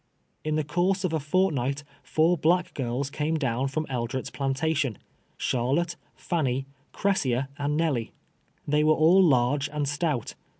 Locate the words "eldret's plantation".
3.85-4.93